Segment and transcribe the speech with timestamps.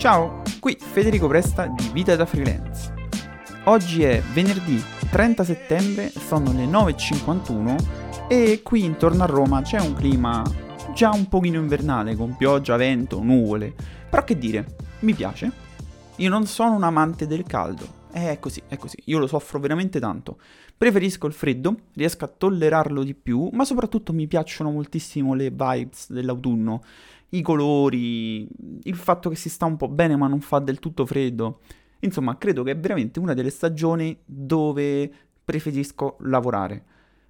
[0.00, 2.94] Ciao, qui Federico Presta di Vita da Freelance.
[3.64, 9.92] Oggi è venerdì 30 settembre, sono le 9.51 e qui intorno a Roma c'è un
[9.92, 10.42] clima
[10.94, 13.74] già un pochino invernale con pioggia, vento, nuvole.
[14.08, 14.64] Però che dire,
[15.00, 15.52] mi piace.
[16.16, 20.00] Io non sono un amante del caldo, è così, è così, io lo soffro veramente
[20.00, 20.38] tanto.
[20.76, 26.10] Preferisco il freddo, riesco a tollerarlo di più, ma soprattutto mi piacciono moltissimo le vibes
[26.12, 26.82] dell'autunno,
[27.30, 28.48] i colori,
[28.82, 31.60] il fatto che si sta un po' bene ma non fa del tutto freddo.
[32.00, 35.12] Insomma, credo che è veramente una delle stagioni dove
[35.44, 36.84] preferisco lavorare.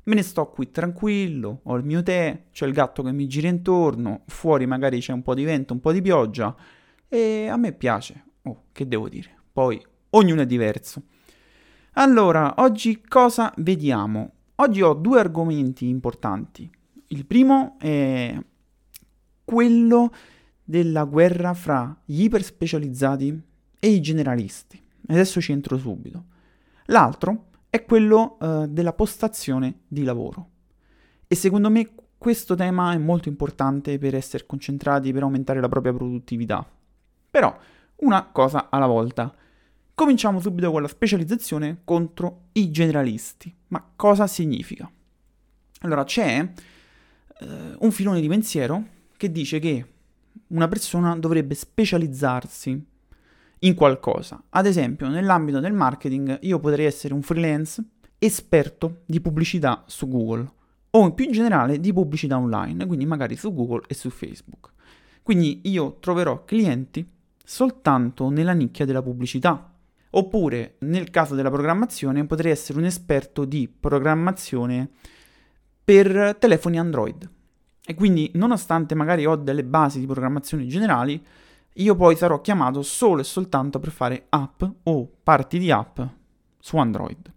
[0.04, 3.48] Me ne sto qui tranquillo, ho il mio tè, c'è il gatto che mi gira
[3.48, 6.56] intorno, fuori magari c'è un po' di vento, un po' di pioggia
[7.06, 8.24] e a me piace.
[8.42, 9.36] Oh, che devo dire?
[9.52, 11.02] Poi ognuno è diverso.
[11.94, 14.32] Allora, oggi cosa vediamo?
[14.56, 16.70] Oggi ho due argomenti importanti.
[17.08, 18.38] Il primo è
[19.44, 20.12] quello
[20.62, 23.42] della guerra fra gli iperspecializzati
[23.80, 24.80] e i generalisti.
[25.08, 26.24] Adesso ci entro subito.
[26.86, 30.48] L'altro è quello uh, della postazione di lavoro.
[31.26, 35.92] E secondo me questo tema è molto importante per essere concentrati, per aumentare la propria
[35.92, 36.64] produttività.
[37.30, 37.56] Però,
[37.96, 39.34] una cosa alla volta.
[40.00, 43.54] Cominciamo subito con la specializzazione contro i generalisti.
[43.66, 44.90] Ma cosa significa?
[45.80, 47.46] Allora, c'è uh,
[47.80, 48.82] un filone di pensiero
[49.18, 49.86] che dice che
[50.46, 52.82] una persona dovrebbe specializzarsi
[53.58, 54.42] in qualcosa.
[54.48, 57.84] Ad esempio, nell'ambito del marketing, io potrei essere un freelance
[58.18, 60.50] esperto di pubblicità su Google
[60.92, 64.70] o più in generale di pubblicità online, quindi magari su Google e su Facebook.
[65.22, 67.06] Quindi io troverò clienti
[67.44, 69.69] soltanto nella nicchia della pubblicità
[70.12, 74.88] Oppure, nel caso della programmazione, potrei essere un esperto di programmazione
[75.84, 77.30] per telefoni Android.
[77.84, 81.24] E quindi, nonostante magari ho delle basi di programmazione generali,
[81.74, 86.00] io poi sarò chiamato solo e soltanto per fare app o parti di app
[86.58, 87.32] su Android.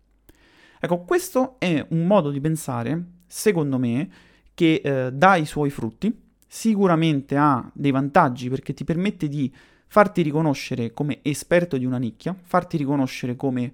[0.79, 4.09] Ecco, questo è un modo di pensare, secondo me,
[4.53, 9.51] che eh, dà i suoi frutti, sicuramente ha dei vantaggi perché ti permette di
[9.93, 13.71] farti riconoscere come esperto di una nicchia, farti riconoscere come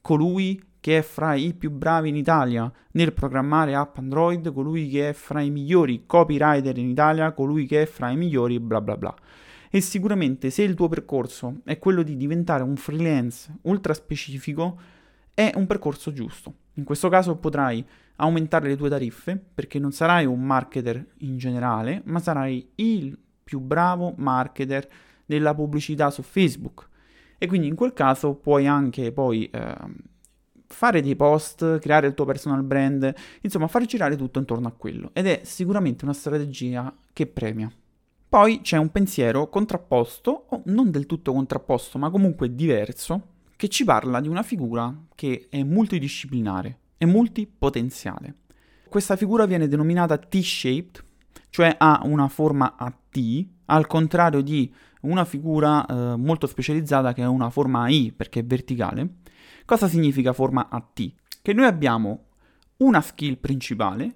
[0.00, 5.10] colui che è fra i più bravi in Italia nel programmare app Android, colui che
[5.10, 8.96] è fra i migliori copywriter in Italia, colui che è fra i migliori bla bla
[8.96, 9.14] bla.
[9.70, 14.76] E sicuramente se il tuo percorso è quello di diventare un freelance ultra specifico,
[15.32, 16.52] è un percorso giusto.
[16.74, 22.02] In questo caso potrai aumentare le tue tariffe perché non sarai un marketer in generale,
[22.06, 24.88] ma sarai il più bravo marketer
[25.30, 26.88] della pubblicità su Facebook.
[27.38, 29.76] E quindi in quel caso puoi anche poi eh,
[30.66, 35.10] fare dei post, creare il tuo personal brand, insomma far girare tutto intorno a quello.
[35.12, 37.70] Ed è sicuramente una strategia che premia.
[38.28, 43.84] Poi c'è un pensiero contrapposto, o non del tutto contrapposto, ma comunque diverso, che ci
[43.84, 48.34] parla di una figura che è multidisciplinare e multipotenziale.
[48.88, 51.04] Questa figura viene denominata T-shaped,
[51.50, 54.72] cioè ha una forma a T, al contrario di
[55.02, 59.16] una figura eh, molto specializzata che è una forma I perché è verticale.
[59.64, 61.12] Cosa significa forma a T?
[61.40, 62.24] Che noi abbiamo
[62.78, 64.14] una skill principale,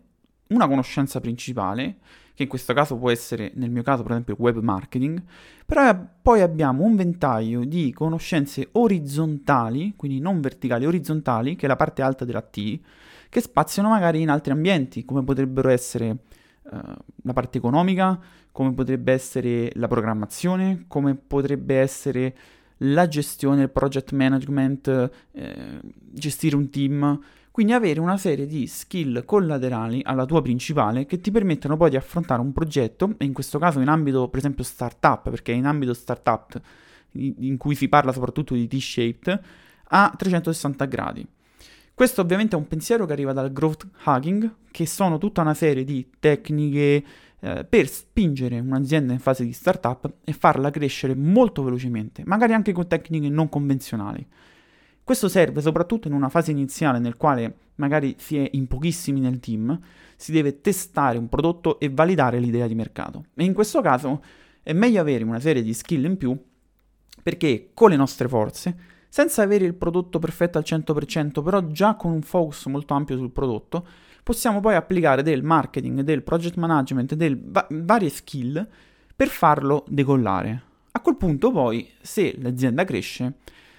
[0.49, 1.99] una conoscenza principale,
[2.35, 5.23] che in questo caso può essere, nel mio caso per esempio, web marketing,
[5.65, 11.77] però poi abbiamo un ventaglio di conoscenze orizzontali, quindi non verticali, orizzontali, che è la
[11.77, 12.81] parte alta della T,
[13.29, 16.19] che spaziano magari in altri ambienti, come potrebbero essere
[16.71, 18.19] la parte economica,
[18.51, 22.37] come potrebbe essere la programmazione, come potrebbe essere
[22.79, 25.81] la gestione, il project management, eh,
[26.11, 27.21] gestire un team.
[27.51, 31.97] Quindi avere una serie di skill collaterali alla tua principale che ti permettono poi di
[31.97, 35.95] affrontare un progetto, e in questo caso in ambito per esempio startup, perché in ambito
[35.95, 36.61] startup
[37.13, 39.41] in cui si parla soprattutto di T-shaped,
[39.89, 41.27] a 360 gradi.
[41.95, 45.85] Questo ovviamente è un pensiero che arriva dal growth hacking, che sono tutta una serie
[45.85, 47.05] di tecniche,
[47.39, 52.73] eh, per spingere un'azienda in fase di startup e farla crescere molto velocemente, magari anche
[52.73, 54.27] con tecniche non convenzionali.
[55.05, 59.39] Questo serve soprattutto in una fase iniziale nel quale magari si è in pochissimi nel
[59.39, 59.79] team,
[60.17, 63.27] si deve testare un prodotto e validare l'idea di mercato.
[63.35, 64.21] E in questo caso
[64.63, 66.37] è meglio avere una serie di skill in più
[67.23, 68.77] perché con le nostre forze,
[69.15, 73.31] senza avere il prodotto perfetto al 100%, però già con un focus molto ampio sul
[73.31, 73.87] prodotto,
[74.25, 78.67] possiamo poi applicare del marketing, del project management, del va- varie skill
[79.15, 80.63] per farlo decollare.
[80.91, 83.35] A quel punto poi, se l'azienda cresce,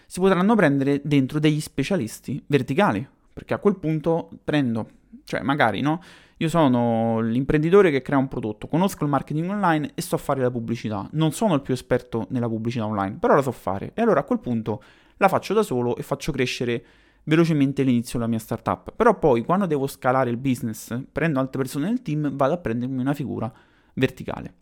[0.06, 4.88] si potranno prendere dentro degli specialisti verticali, perché a quel punto prendo,
[5.26, 6.02] cioè magari no,
[6.38, 10.52] Io sono l'imprenditore che crea un prodotto, conosco il marketing online e so fare la
[10.52, 11.10] pubblicità.
[11.12, 13.92] Non sono il più esperto nella pubblicità online, però la so fare.
[13.94, 14.82] E allora a quel punto
[15.18, 16.86] la faccio da solo e faccio crescere
[17.24, 18.94] velocemente l'inizio della mia startup.
[18.96, 23.00] Però poi quando devo scalare il business, prendo altre persone nel team, vado a prendermi
[23.00, 23.52] una figura
[23.94, 24.54] verticale.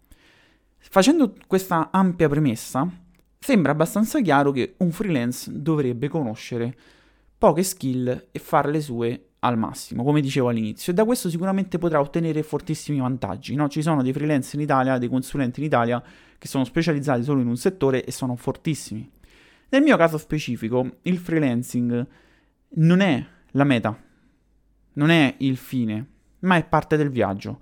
[0.78, 2.88] Facendo questa ampia premessa,
[3.40, 6.76] sembra abbastanza chiaro che un freelance dovrebbe conoscere
[7.38, 11.78] poche skill e fare le sue al massimo, come dicevo all'inizio, e da questo sicuramente
[11.78, 13.56] potrà ottenere fortissimi vantaggi.
[13.56, 13.68] No?
[13.68, 16.02] Ci sono dei freelance in Italia, dei consulenti in Italia
[16.38, 19.10] che sono specializzati solo in un settore e sono fortissimi.
[19.74, 22.08] Nel mio caso specifico, il freelancing
[22.76, 24.00] non è la meta,
[24.94, 26.08] non è il fine,
[26.42, 27.60] ma è parte del viaggio.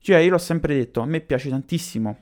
[0.00, 2.18] Cioè, io l'ho sempre detto, a me piace tantissimo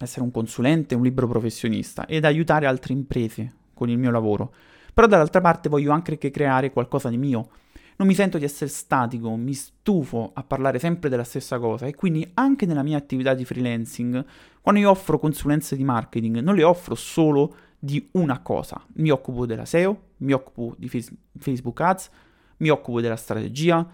[0.00, 4.52] essere un consulente, un libero professionista ed aiutare altre imprese con il mio lavoro.
[4.92, 7.50] Però dall'altra parte voglio anche creare qualcosa di mio.
[7.98, 11.94] Non mi sento di essere statico, mi stufo a parlare sempre della stessa cosa e
[11.94, 14.24] quindi anche nella mia attività di freelancing,
[14.60, 18.84] quando io offro consulenze di marketing, non le offro solo di una cosa.
[18.94, 22.10] Mi occupo della SEO, mi occupo di Facebook Ads,
[22.58, 23.88] mi occupo della strategia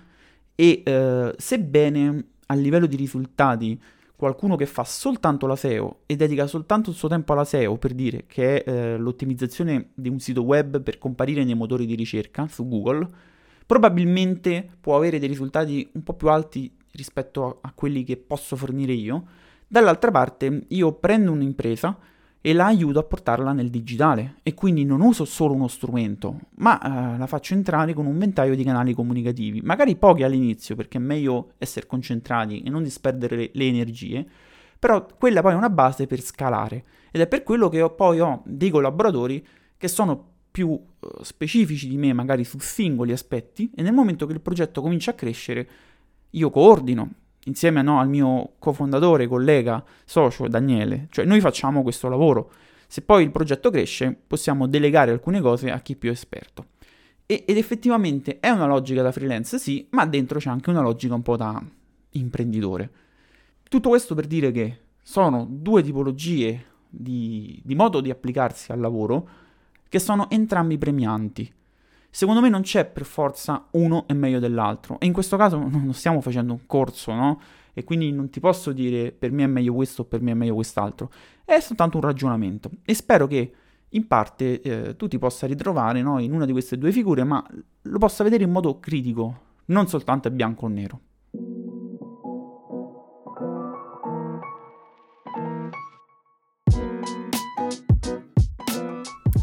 [0.55, 3.81] e eh, sebbene a livello di risultati
[4.17, 7.93] qualcuno che fa soltanto la SEO e dedica soltanto il suo tempo alla SEO per
[7.93, 12.49] dire che è eh, l'ottimizzazione di un sito web per comparire nei motori di ricerca
[12.49, 13.07] su Google,
[13.67, 18.57] probabilmente può avere dei risultati un po' più alti rispetto a, a quelli che posso
[18.57, 19.25] fornire io.
[19.69, 21.97] Dall'altra parte io prendo un'impresa
[22.41, 24.37] e la aiuto a portarla nel digitale.
[24.43, 28.55] E quindi non uso solo uno strumento, ma eh, la faccio entrare con un ventaglio
[28.55, 33.51] di canali comunicativi, magari pochi all'inizio perché è meglio essere concentrati e non disperdere le,
[33.53, 34.27] le energie,
[34.79, 36.85] però quella poi è una base per scalare.
[37.11, 39.45] Ed è per quello che ho, poi ho dei collaboratori
[39.77, 44.33] che sono più uh, specifici di me magari su singoli aspetti e nel momento che
[44.33, 45.69] il progetto comincia a crescere
[46.31, 47.11] io coordino,
[47.47, 51.09] insieme no, al mio cofondatore, collega, socio Daniele.
[51.11, 52.51] Cioè noi facciamo questo lavoro.
[52.87, 56.67] Se poi il progetto cresce, possiamo delegare alcune cose a chi è più esperto.
[57.27, 61.15] E, ed effettivamente è una logica da freelance, sì, ma dentro c'è anche una logica
[61.15, 61.61] un po' da
[62.11, 62.91] imprenditore.
[63.69, 69.29] Tutto questo per dire che sono due tipologie di, di modo di applicarsi al lavoro
[69.89, 71.53] che sono entrambi premianti.
[72.11, 74.99] Secondo me non c'è per forza uno è meglio dell'altro.
[75.01, 77.41] E in questo caso non stiamo facendo un corso, no?
[77.73, 80.35] E quindi non ti posso dire per me è meglio questo o per me è
[80.35, 81.11] meglio quest'altro.
[81.45, 82.71] È soltanto un ragionamento.
[82.85, 83.53] E spero che
[83.91, 87.45] in parte eh, tu ti possa ritrovare no, in una di queste due figure, ma
[87.83, 91.01] lo possa vedere in modo critico, non soltanto bianco o nero.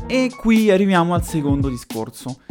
[0.08, 2.42] E qui arriviamo al secondo discorso.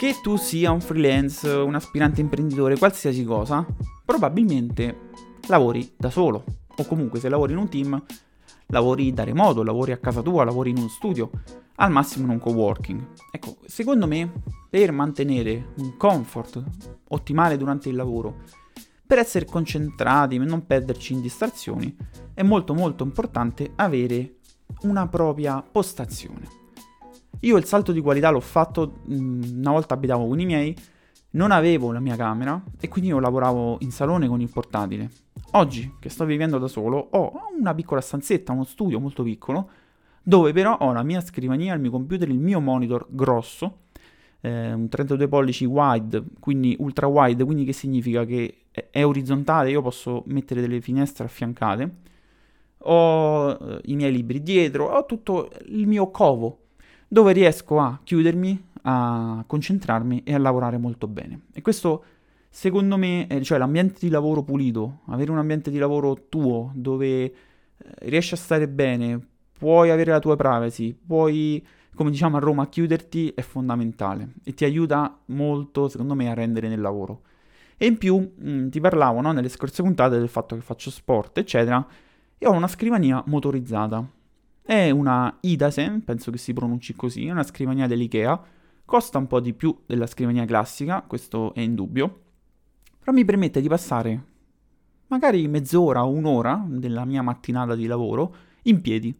[0.00, 3.66] Che tu sia un freelance, un aspirante imprenditore, qualsiasi cosa,
[4.02, 5.10] probabilmente
[5.46, 6.42] lavori da solo.
[6.74, 8.02] O comunque se lavori in un team,
[8.68, 11.30] lavori da remoto, lavori a casa tua, lavori in uno studio,
[11.74, 13.08] al massimo in un coworking.
[13.30, 14.32] Ecco, secondo me,
[14.70, 16.64] per mantenere un comfort
[17.08, 18.44] ottimale durante il lavoro,
[19.06, 21.94] per essere concentrati, per non perderci in distrazioni,
[22.32, 24.36] è molto molto importante avere
[24.84, 26.59] una propria postazione.
[27.40, 30.76] Io il salto di qualità l'ho fatto mm, una volta abitavo con i miei,
[31.32, 35.10] non avevo la mia camera e quindi io lavoravo in salone con il portatile.
[35.52, 39.70] Oggi, che sto vivendo da solo, ho una piccola stanzetta, uno studio molto piccolo,
[40.22, 43.84] dove però ho la mia scrivania, il mio computer, il mio monitor grosso,
[44.42, 49.80] eh, un 32 pollici wide, quindi ultra wide, quindi che significa che è orizzontale, io
[49.80, 51.94] posso mettere delle finestre affiancate,
[52.84, 56.59] ho eh, i miei libri dietro, ho tutto il mio covo
[57.12, 61.40] dove riesco a chiudermi, a concentrarmi e a lavorare molto bene.
[61.52, 62.04] E questo
[62.48, 67.32] secondo me, cioè l'ambiente di lavoro pulito, avere un ambiente di lavoro tuo dove eh,
[68.02, 69.18] riesci a stare bene,
[69.58, 74.64] puoi avere la tua privacy, puoi, come diciamo a Roma, chiuderti è fondamentale e ti
[74.64, 77.22] aiuta molto, secondo me, a rendere nel lavoro.
[77.76, 80.90] E in più mh, mm, ti parlavo no, nelle scorse puntate del fatto che faccio
[80.90, 81.84] sport, eccetera,
[82.38, 84.18] e ho una scrivania motorizzata.
[84.62, 88.40] È una Idasen, penso che si pronunci così, una scrivania dell'IKEA,
[88.84, 92.22] costa un po' di più della scrivania classica, questo è indubbio,
[92.98, 94.24] però mi permette di passare
[95.06, 99.16] magari mezz'ora o un'ora della mia mattinata di lavoro in piedi.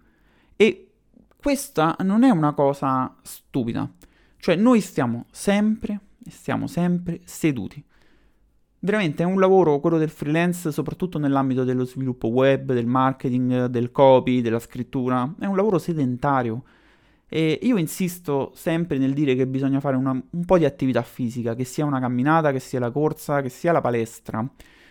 [0.56, 0.92] E
[1.36, 3.90] questa non è una cosa stupida,
[4.36, 7.82] cioè noi stiamo sempre, stiamo sempre seduti.
[8.82, 13.92] Veramente è un lavoro, quello del freelance, soprattutto nell'ambito dello sviluppo web, del marketing, del
[13.92, 16.62] copy, della scrittura, è un lavoro sedentario
[17.32, 21.54] E io insisto sempre nel dire che bisogna fare una, un po' di attività fisica,
[21.54, 24.44] che sia una camminata, che sia la corsa, che sia la palestra.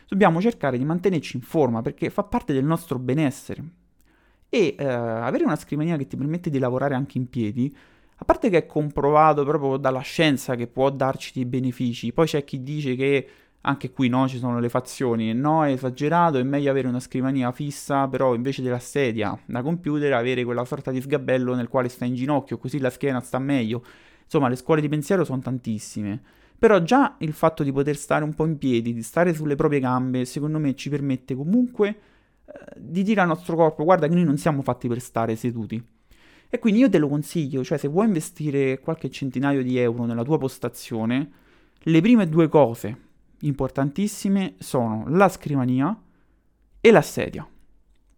[0.08, 3.64] Dobbiamo cercare di mantenerci in forma perché fa parte del nostro benessere.
[4.50, 7.76] E eh, avere una scrivania che ti permette di lavorare anche in piedi,
[8.22, 12.44] a parte che è comprovato proprio dalla scienza che può darci dei benefici, poi c'è
[12.44, 13.28] chi dice che
[13.62, 17.52] anche qui no, ci sono le fazioni, no è esagerato, è meglio avere una scrivania
[17.52, 22.06] fissa, però invece della sedia da computer avere quella sorta di sgabello nel quale sta
[22.06, 23.84] in ginocchio, così la schiena sta meglio.
[24.24, 26.22] Insomma, le scuole di pensiero sono tantissime.
[26.58, 29.80] Però già il fatto di poter stare un po' in piedi, di stare sulle proprie
[29.80, 31.88] gambe, secondo me ci permette comunque
[32.46, 35.82] eh, di dire al nostro corpo guarda che noi non siamo fatti per stare seduti.
[36.50, 40.24] E quindi io te lo consiglio, cioè se vuoi investire qualche centinaio di euro nella
[40.24, 41.32] tua postazione,
[41.78, 43.08] le prime due cose
[43.42, 45.98] importantissime sono la scrivania
[46.82, 47.48] e la sedia.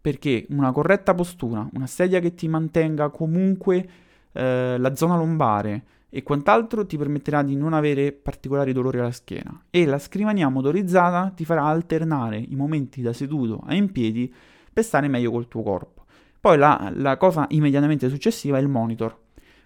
[0.00, 3.88] Perché una corretta postura, una sedia che ti mantenga comunque
[4.32, 9.64] eh, la zona lombare e quant'altro ti permetterà di non avere particolari dolori alla schiena.
[9.70, 14.32] E la scrivania motorizzata ti farà alternare i momenti da seduto a in piedi
[14.72, 16.04] per stare meglio col tuo corpo.
[16.40, 19.21] Poi la, la cosa immediatamente successiva è il monitor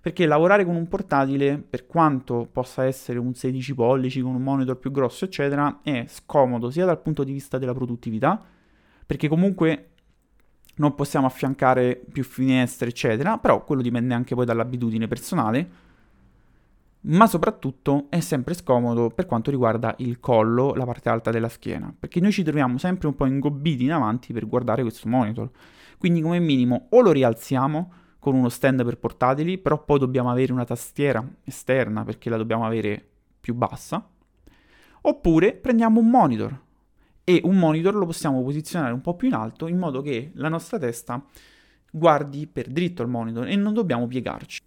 [0.06, 4.78] perché lavorare con un portatile, per quanto possa essere un 16 pollici con un monitor
[4.78, 8.40] più grosso, eccetera, è scomodo sia dal punto di vista della produttività,
[9.04, 9.88] perché comunque
[10.76, 15.70] non possiamo affiancare più finestre, eccetera, però quello dipende anche poi dall'abitudine personale,
[17.00, 21.92] ma soprattutto è sempre scomodo per quanto riguarda il collo, la parte alta della schiena,
[21.98, 25.50] perché noi ci troviamo sempre un po' ingobbiti in avanti per guardare questo monitor.
[25.98, 30.52] Quindi come minimo o lo rialziamo con uno stand per portatili, però poi dobbiamo avere
[30.52, 33.00] una tastiera esterna perché la dobbiamo avere
[33.38, 34.04] più bassa.
[35.02, 36.60] Oppure prendiamo un monitor
[37.22, 40.48] e un monitor lo possiamo posizionare un po' più in alto in modo che la
[40.48, 41.24] nostra testa
[41.88, 44.60] guardi per dritto al monitor e non dobbiamo piegarci.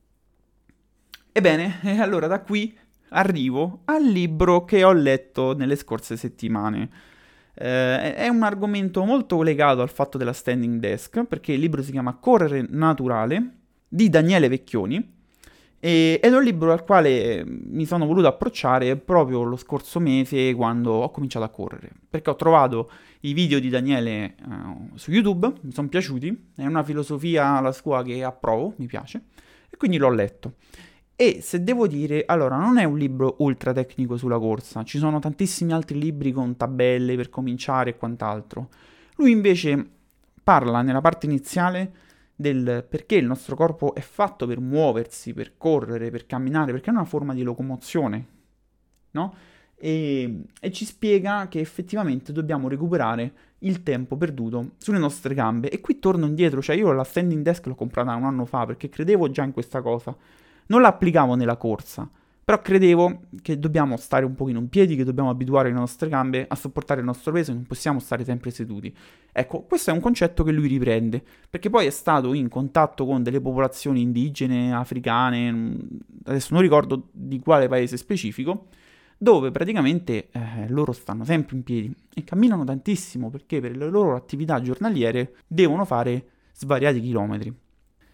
[1.30, 2.74] Ebbene, allora da qui
[3.10, 6.90] arrivo al libro che ho letto nelle scorse settimane.
[7.62, 11.92] Eh, è un argomento molto legato al fatto della standing desk, perché il libro si
[11.92, 15.18] chiama Correre naturale di Daniele Vecchioni
[15.78, 20.54] e, ed è un libro al quale mi sono voluto approcciare proprio lo scorso mese
[20.54, 22.90] quando ho cominciato a correre, perché ho trovato
[23.22, 28.04] i video di Daniele uh, su YouTube, mi sono piaciuti, è una filosofia la sua
[28.04, 29.24] che approvo, mi piace,
[29.70, 30.54] e quindi l'ho letto.
[31.22, 35.20] E se devo dire, allora, non è un libro ultra tecnico sulla corsa, ci sono
[35.20, 38.70] tantissimi altri libri con tabelle per cominciare e quant'altro.
[39.18, 39.86] Lui invece
[40.42, 41.92] parla nella parte iniziale
[42.34, 46.94] del perché il nostro corpo è fatto per muoversi, per correre, per camminare, perché è
[46.94, 48.26] una forma di locomozione,
[49.12, 49.34] no?
[49.76, 55.70] E, e, ci spiega che effettivamente dobbiamo recuperare il tempo perduto sulle nostre gambe.
[55.70, 58.88] E qui torno indietro, cioè io la standing desk l'ho comprata un anno fa perché
[58.88, 60.16] credevo già in questa cosa
[60.70, 62.10] non la applicavo nella corsa,
[62.50, 66.48] però credevo che dobbiamo stare un pochino in piedi, che dobbiamo abituare le nostre gambe
[66.48, 68.92] a sopportare il nostro peso, non possiamo stare sempre seduti.
[69.32, 73.22] Ecco, questo è un concetto che lui riprende, perché poi è stato in contatto con
[73.22, 75.80] delle popolazioni indigene, africane, mm,
[76.26, 78.70] adesso non ricordo di quale paese specifico,
[79.16, 84.16] dove praticamente eh, loro stanno sempre in piedi e camminano tantissimo perché per le loro
[84.16, 87.54] attività giornaliere devono fare svariati chilometri.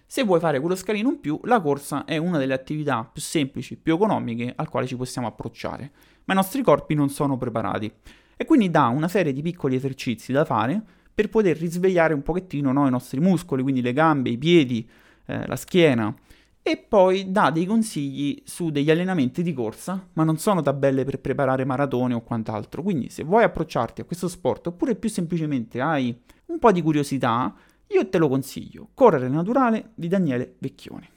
[0.07, 3.75] Se vuoi fare quello scalino in più, la corsa è una delle attività più semplici,
[3.75, 5.91] più economiche al quale ci possiamo approcciare,
[6.25, 7.91] ma i nostri corpi non sono preparati.
[8.37, 10.81] E quindi dà una serie di piccoli esercizi da fare
[11.13, 14.87] per poter risvegliare un pochettino no, i nostri muscoli, quindi le gambe, i piedi,
[15.25, 16.13] eh, la schiena.
[16.61, 21.19] E poi dà dei consigli su degli allenamenti di corsa, ma non sono tabelle per
[21.19, 22.81] preparare maratone o quant'altro.
[22.83, 26.15] Quindi se vuoi approcciarti a questo sport oppure più semplicemente hai
[26.47, 27.53] un po' di curiosità,
[27.87, 31.09] io te lo consiglio, Correre naturale di Daniele Vecchioni.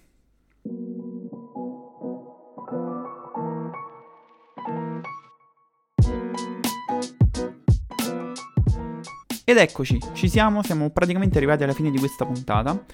[9.44, 12.84] Ed eccoci, ci siamo, siamo praticamente arrivati alla fine di questa puntata.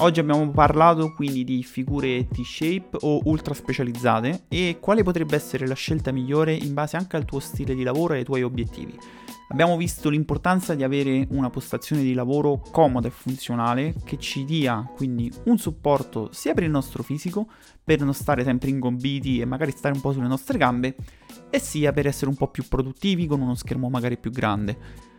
[0.00, 5.74] Oggi abbiamo parlato quindi di figure T-shape o ultra specializzate e quale potrebbe essere la
[5.74, 8.98] scelta migliore in base anche al tuo stile di lavoro e ai tuoi obiettivi.
[9.52, 14.90] Abbiamo visto l'importanza di avere una postazione di lavoro comoda e funzionale che ci dia
[14.96, 17.46] quindi un supporto sia per il nostro fisico,
[17.84, 20.96] per non stare sempre ingombiti e magari stare un po' sulle nostre gambe,
[21.50, 25.10] e sia per essere un po' più produttivi con uno schermo magari più grande.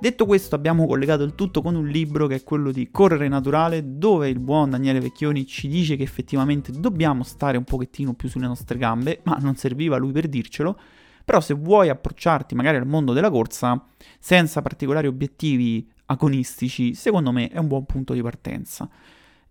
[0.00, 3.98] Detto questo abbiamo collegato il tutto con un libro che è quello di Correre Naturale
[3.98, 8.46] dove il buon Daniele Vecchioni ci dice che effettivamente dobbiamo stare un pochettino più sulle
[8.46, 10.78] nostre gambe, ma non serviva lui per dircelo,
[11.24, 13.84] però se vuoi approcciarti magari al mondo della corsa
[14.18, 18.88] senza particolari obiettivi agonistici, secondo me è un buon punto di partenza.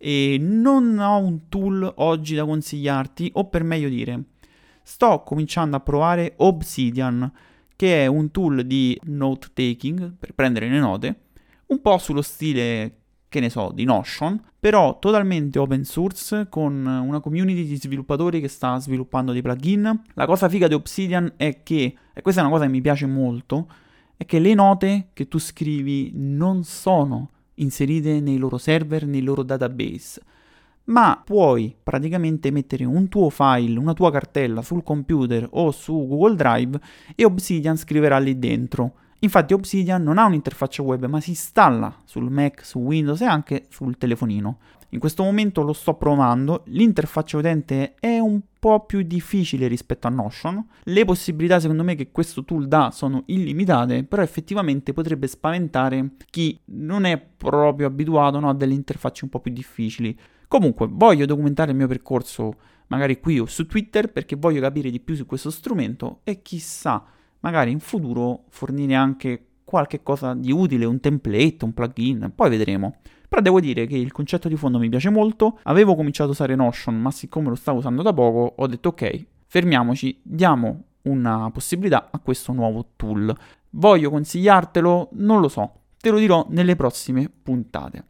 [0.04, 4.24] e non ho un tool oggi da consigliarti, o per meglio dire,
[4.82, 7.30] sto cominciando a provare Obsidian,
[7.76, 11.20] che è un tool di note taking per prendere le note,
[11.66, 13.01] un po' sullo stile
[13.32, 18.48] che ne so, di Notion, però totalmente open source con una community di sviluppatori che
[18.48, 20.02] sta sviluppando dei plugin.
[20.12, 23.06] La cosa figa di Obsidian è che, e questa è una cosa che mi piace
[23.06, 23.68] molto,
[24.18, 29.42] è che le note che tu scrivi non sono inserite nei loro server, nei loro
[29.42, 30.20] database,
[30.84, 36.36] ma puoi praticamente mettere un tuo file, una tua cartella sul computer o su Google
[36.36, 36.78] Drive
[37.14, 42.28] e Obsidian scriverà lì dentro Infatti Obsidian non ha un'interfaccia web, ma si installa sul
[42.28, 44.58] Mac, su Windows e anche sul telefonino.
[44.90, 50.10] In questo momento lo sto provando, l'interfaccia utente è un po' più difficile rispetto a
[50.10, 50.66] Notion.
[50.82, 56.58] Le possibilità secondo me che questo tool dà sono illimitate, però effettivamente potrebbe spaventare chi
[56.66, 60.18] non è proprio abituato no, a delle interfacce un po' più difficili.
[60.48, 62.56] Comunque, voglio documentare il mio percorso
[62.88, 67.02] magari qui o su Twitter perché voglio capire di più su questo strumento e chissà
[67.42, 72.96] magari in futuro fornire anche qualche cosa di utile, un template, un plugin, poi vedremo.
[73.28, 76.54] Però devo dire che il concetto di fondo mi piace molto, avevo cominciato a usare
[76.54, 82.10] Notion, ma siccome lo stavo usando da poco, ho detto ok, fermiamoci, diamo una possibilità
[82.10, 83.34] a questo nuovo tool.
[83.70, 85.10] Voglio consigliartelo?
[85.12, 88.04] Non lo so, te lo dirò nelle prossime puntate.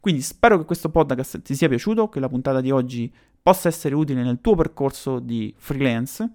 [0.00, 3.94] Quindi spero che questo podcast ti sia piaciuto, che la puntata di oggi possa essere
[3.94, 6.28] utile nel tuo percorso di freelance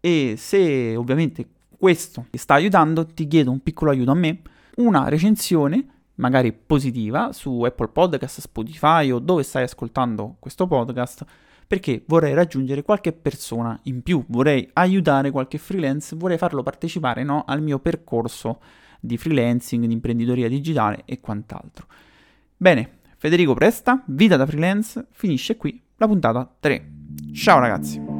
[0.00, 1.46] e se ovviamente
[1.82, 4.42] questo ti sta aiutando, ti chiedo un piccolo aiuto a me,
[4.76, 5.84] una recensione
[6.14, 11.24] magari positiva su Apple Podcast, Spotify o dove stai ascoltando questo podcast
[11.66, 17.42] perché vorrei raggiungere qualche persona in più, vorrei aiutare qualche freelance, vorrei farlo partecipare no,
[17.44, 18.60] al mio percorso
[19.00, 21.86] di freelancing, di imprenditoria digitale e quant'altro.
[22.56, 26.90] Bene, Federico Presta, Vita da freelance, finisce qui la puntata 3.
[27.32, 28.11] Ciao ragazzi!